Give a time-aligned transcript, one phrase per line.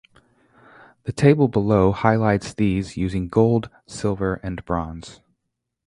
[1.03, 5.19] The table below highlights these using "gold, silver, and bronze".